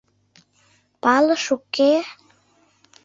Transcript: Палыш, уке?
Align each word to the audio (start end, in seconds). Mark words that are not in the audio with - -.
Палыш, 1.01 1.45
уке? 1.55 1.93